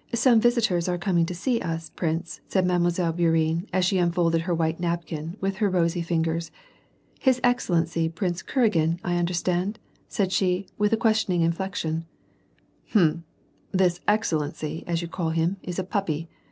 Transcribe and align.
"So 0.12 0.16
some 0.30 0.40
visitors 0.40 0.88
are 0.88 0.96
coming 0.96 1.26
to 1.26 1.34
see 1.34 1.60
us, 1.60 1.90
prince," 1.90 2.40
said 2.46 2.64
^Clle. 2.66 3.16
Bourienne, 3.16 3.66
as 3.72 3.84
she 3.84 3.98
unfolded 3.98 4.42
her 4.42 4.54
white 4.54 4.78
napkin 4.78 5.36
with 5.40 5.56
her 5.56 5.68
rosy 5.68 6.02
fingers. 6.02 6.52
"His 7.18 7.40
excellency. 7.42 8.08
Prince 8.08 8.44
Kuragin, 8.44 9.00
I 9.02 9.16
understand?"* 9.16 9.80
she 10.08 10.66
said, 10.68 10.72
with 10.78 10.92
a 10.92 10.96
questioning 10.96 11.40
inflexion." 11.42 12.04
Hm— 12.92 13.24
this 13.72 13.98
'excellency,' 14.06 14.84
as 14.86 15.02
you 15.02 15.08
call 15.08 15.30
him, 15.30 15.56
is 15.64 15.80
a 15.80 15.84
puppy. 15.84 16.28